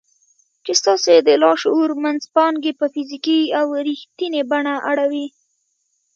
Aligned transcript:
چې 0.65 0.71
ستاسې 0.81 1.13
د 1.27 1.29
لاشعور 1.43 1.89
منځپانګې 2.03 2.71
په 2.79 2.85
فزيکي 2.93 3.39
او 3.59 3.65
رښتينې 3.87 4.41
بڼه 4.51 4.75
اړوي. 4.89 5.27